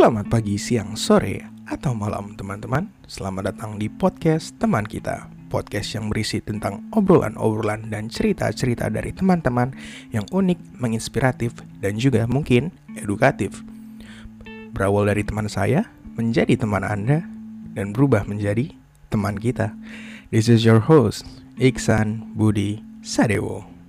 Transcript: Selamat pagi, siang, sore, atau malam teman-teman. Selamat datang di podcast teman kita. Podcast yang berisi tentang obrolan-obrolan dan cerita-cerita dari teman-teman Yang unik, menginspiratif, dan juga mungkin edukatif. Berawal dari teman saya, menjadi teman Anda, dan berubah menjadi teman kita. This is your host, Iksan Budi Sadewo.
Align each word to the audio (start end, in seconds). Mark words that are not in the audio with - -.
Selamat 0.00 0.32
pagi, 0.32 0.56
siang, 0.56 0.96
sore, 0.96 1.44
atau 1.68 1.92
malam 1.92 2.32
teman-teman. 2.32 2.88
Selamat 3.04 3.52
datang 3.52 3.76
di 3.76 3.92
podcast 3.92 4.56
teman 4.56 4.88
kita. 4.88 5.28
Podcast 5.52 5.92
yang 5.92 6.08
berisi 6.08 6.40
tentang 6.40 6.88
obrolan-obrolan 6.96 7.92
dan 7.92 8.08
cerita-cerita 8.08 8.88
dari 8.88 9.12
teman-teman 9.12 9.76
Yang 10.08 10.32
unik, 10.32 10.80
menginspiratif, 10.80 11.52
dan 11.84 12.00
juga 12.00 12.24
mungkin 12.24 12.72
edukatif. 12.96 13.60
Berawal 14.72 15.12
dari 15.12 15.20
teman 15.20 15.52
saya, 15.52 15.84
menjadi 16.16 16.56
teman 16.56 16.80
Anda, 16.80 17.20
dan 17.76 17.92
berubah 17.92 18.24
menjadi 18.24 18.72
teman 19.12 19.36
kita. 19.36 19.76
This 20.32 20.48
is 20.48 20.64
your 20.64 20.80
host, 20.80 21.28
Iksan 21.60 22.32
Budi 22.40 22.80
Sadewo. 23.04 23.79